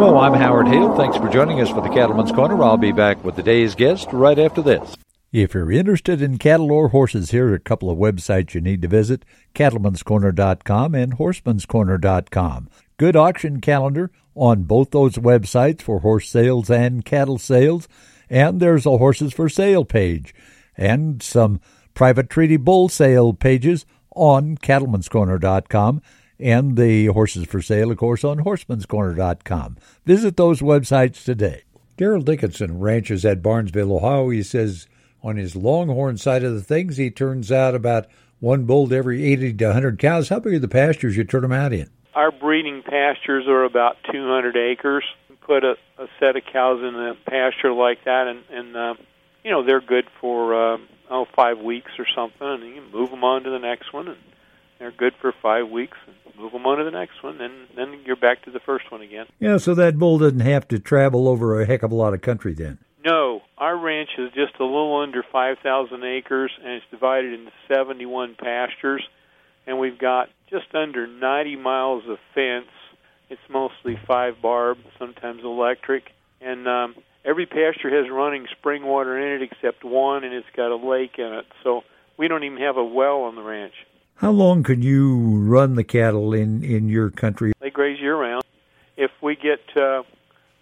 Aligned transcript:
I'm 0.00 0.34
Howard 0.34 0.68
Hale. 0.68 0.96
Thanks 0.96 1.16
for 1.16 1.28
joining 1.28 1.60
us 1.60 1.70
for 1.70 1.80
the 1.80 1.88
Cattleman's 1.88 2.30
Corner. 2.30 2.62
I'll 2.62 2.76
be 2.76 2.92
back 2.92 3.24
with 3.24 3.34
today's 3.34 3.74
guest 3.74 4.08
right 4.12 4.38
after 4.38 4.62
this. 4.62 4.94
If 5.32 5.54
you're 5.54 5.72
interested 5.72 6.22
in 6.22 6.38
cattle 6.38 6.70
or 6.70 6.88
horses, 6.88 7.32
here 7.32 7.48
are 7.48 7.54
a 7.54 7.58
couple 7.58 7.90
of 7.90 7.98
websites 7.98 8.54
you 8.54 8.60
need 8.60 8.80
to 8.82 8.88
visit 8.88 9.24
cattleman'scorner.com 9.56 10.94
and 10.94 11.18
horseman'scorner.com. 11.18 12.68
Good 12.96 13.16
auction 13.16 13.60
calendar 13.60 14.12
on 14.36 14.62
both 14.62 14.92
those 14.92 15.16
websites 15.16 15.82
for 15.82 15.98
horse 15.98 16.28
sales 16.28 16.70
and 16.70 17.04
cattle 17.04 17.38
sales, 17.38 17.88
and 18.30 18.60
there's 18.60 18.86
a 18.86 18.98
horses 18.98 19.32
for 19.32 19.48
sale 19.48 19.84
page 19.84 20.32
and 20.76 21.20
some 21.22 21.60
private 21.94 22.30
treaty 22.30 22.56
bull 22.56 22.88
sale 22.88 23.32
pages 23.32 23.84
on 24.14 24.56
cattleman'scorner.com 24.58 26.02
and 26.40 26.76
the 26.76 27.06
horses 27.06 27.46
for 27.46 27.60
sale, 27.60 27.90
of 27.90 27.98
course, 27.98 28.24
on 28.24 28.38
horseman'scorner.com. 28.38 29.76
Visit 30.04 30.36
those 30.36 30.60
websites 30.60 31.24
today. 31.24 31.62
Darol 31.96 32.24
Dickinson 32.24 32.78
ranches 32.78 33.24
at 33.24 33.42
Barnesville, 33.42 33.92
Ohio. 33.92 34.30
He 34.30 34.42
says 34.42 34.86
on 35.22 35.36
his 35.36 35.56
longhorn 35.56 36.16
side 36.16 36.44
of 36.44 36.54
the 36.54 36.62
things, 36.62 36.96
he 36.96 37.10
turns 37.10 37.50
out 37.50 37.74
about 37.74 38.06
one 38.40 38.64
bull 38.64 38.88
to 38.88 38.94
every 38.94 39.24
80 39.32 39.54
to 39.54 39.64
100 39.66 39.98
cows. 39.98 40.28
How 40.28 40.38
big 40.38 40.54
are 40.54 40.58
the 40.58 40.68
pastures 40.68 41.16
you 41.16 41.24
turn 41.24 41.42
them 41.42 41.52
out 41.52 41.72
in? 41.72 41.90
Our 42.14 42.30
breeding 42.30 42.82
pastures 42.82 43.46
are 43.48 43.64
about 43.64 43.96
200 44.12 44.56
acres. 44.56 45.04
Put 45.40 45.64
a, 45.64 45.76
a 45.98 46.06
set 46.20 46.36
of 46.36 46.42
cows 46.52 46.80
in 46.82 46.94
a 46.94 47.14
pasture 47.28 47.72
like 47.72 48.04
that, 48.04 48.26
and, 48.26 48.42
and 48.50 48.76
uh, 48.76 48.94
you 49.42 49.50
know 49.50 49.64
they're 49.64 49.80
good 49.80 50.04
for 50.20 50.74
uh, 50.74 50.78
oh 51.10 51.26
five 51.34 51.58
weeks 51.58 51.92
or 51.98 52.06
something, 52.14 52.46
and 52.46 52.62
you 52.62 52.82
can 52.82 52.92
move 52.92 53.10
them 53.10 53.24
on 53.24 53.44
to 53.44 53.50
the 53.50 53.58
next 53.58 53.92
one, 53.92 54.08
and 54.08 54.18
they're 54.78 54.92
good 54.92 55.14
for 55.20 55.32
five 55.42 55.68
weeks. 55.68 55.96
And 56.06 56.14
move 56.38 56.52
them 56.52 56.66
on 56.66 56.78
to 56.78 56.84
the 56.84 56.90
next 56.90 57.22
one, 57.22 57.40
and 57.40 57.66
then 57.76 58.00
you're 58.04 58.16
back 58.16 58.42
to 58.44 58.50
the 58.50 58.60
first 58.60 58.90
one 58.90 59.02
again. 59.02 59.26
Yeah, 59.38 59.58
so 59.58 59.74
that 59.74 59.98
bull 59.98 60.18
doesn't 60.18 60.40
have 60.40 60.68
to 60.68 60.78
travel 60.78 61.28
over 61.28 61.60
a 61.60 61.66
heck 61.66 61.82
of 61.82 61.92
a 61.92 61.94
lot 61.94 62.14
of 62.14 62.20
country 62.20 62.54
then. 62.54 62.78
No, 63.04 63.42
our 63.56 63.76
ranch 63.76 64.10
is 64.18 64.30
just 64.32 64.54
a 64.60 64.64
little 64.64 65.00
under 65.00 65.22
5,000 65.30 66.04
acres, 66.04 66.52
and 66.62 66.74
it's 66.74 66.86
divided 66.90 67.32
into 67.32 67.52
71 67.72 68.36
pastures, 68.36 69.02
and 69.66 69.78
we've 69.78 69.98
got 69.98 70.28
just 70.50 70.74
under 70.74 71.06
90 71.06 71.56
miles 71.56 72.04
of 72.08 72.18
fence. 72.34 72.66
It's 73.30 73.40
mostly 73.48 73.98
five 74.06 74.40
barb, 74.40 74.78
sometimes 74.98 75.42
electric, 75.44 76.04
and 76.40 76.66
um, 76.66 76.94
every 77.24 77.46
pasture 77.46 77.90
has 77.90 78.10
running 78.10 78.46
spring 78.58 78.84
water 78.84 79.18
in 79.18 79.42
it 79.42 79.50
except 79.52 79.84
one, 79.84 80.24
and 80.24 80.32
it's 80.32 80.46
got 80.56 80.70
a 80.70 80.76
lake 80.76 81.18
in 81.18 81.26
it. 81.26 81.46
So 81.62 81.82
we 82.16 82.26
don't 82.28 82.44
even 82.44 82.58
have 82.58 82.76
a 82.76 82.84
well 82.84 83.22
on 83.22 83.36
the 83.36 83.42
ranch. 83.42 83.74
How 84.18 84.32
long 84.32 84.62
can 84.64 84.82
you 84.82 85.38
run 85.38 85.74
the 85.74 85.84
cattle 85.84 86.34
in 86.34 86.64
in 86.64 86.88
your 86.88 87.10
country? 87.10 87.52
They 87.60 87.70
graze 87.70 88.00
year 88.00 88.16
round. 88.16 88.42
If 88.96 89.12
we 89.22 89.36
get 89.36 89.60
uh, 89.76 90.02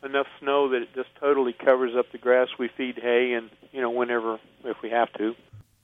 enough 0.06 0.26
snow 0.40 0.68
that 0.70 0.82
it 0.82 0.94
just 0.94 1.08
totally 1.20 1.52
covers 1.52 1.92
up 1.96 2.12
the 2.12 2.18
grass. 2.18 2.48
We 2.58 2.68
feed 2.76 2.98
hay, 3.02 3.32
and 3.32 3.50
you 3.72 3.80
know 3.80 3.90
whenever 3.90 4.38
if 4.64 4.76
we 4.82 4.90
have 4.90 5.12
to. 5.14 5.34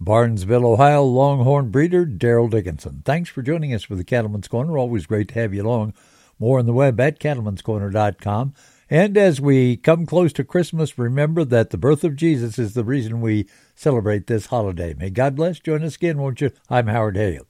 Barnesville, 0.01 0.67
Ohio, 0.67 1.05
Longhorn 1.05 1.71
breeder 1.71 2.05
Darol 2.07 2.51
Dickinson. 2.51 3.03
Thanks 3.05 3.31
for 3.31 3.43
joining 3.43 3.73
us 3.73 3.85
for 3.85 3.95
the 3.95 4.05
Cattleman's 4.05 4.49
Corner. 4.49 4.77
Always 4.77 5.07
great 5.07 5.29
to 5.29 5.35
have 5.35 5.55
you 5.55 5.63
along. 5.63 5.95
More 6.39 6.59
on 6.59 6.67
the 6.67 6.73
web 6.73 6.99
at 6.99 7.21
cattleman'scorner.com. 7.21 8.55
And 8.91 9.17
as 9.17 9.41
we 9.41 9.77
come 9.77 10.07
close 10.07 10.33
to 10.35 10.45
Christmas, 10.45 10.99
remember 10.99 11.45
that 11.45 11.71
the 11.71 11.79
birth 11.79 12.05
of 12.05 12.17
Jesus 12.17 12.59
is 12.59 12.75
the 12.75 12.85
reason 12.85 13.21
we 13.21 13.49
celebrate 13.75 14.27
this 14.27 14.47
holiday. 14.47 14.93
May 14.93 15.11
God 15.11 15.37
bless. 15.37 15.61
Join 15.61 15.85
us 15.85 15.97
again, 15.97 16.19
won't 16.19 16.41
you? 16.41 16.51
I'm 16.69 16.89
Howard 16.89 17.17
Hale. 17.17 17.47